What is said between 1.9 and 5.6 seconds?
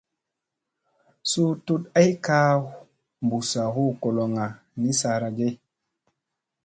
ay kaa bussa hu goloŋga ni saara ge?